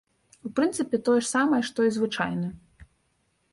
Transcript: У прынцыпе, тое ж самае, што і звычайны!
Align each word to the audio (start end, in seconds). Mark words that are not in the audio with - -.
У 0.47 0.49
прынцыпе, 0.59 0.99
тое 1.09 1.19
ж 1.19 1.27
самае, 1.35 1.61
што 1.69 1.79
і 1.91 1.93
звычайны! 2.01 2.51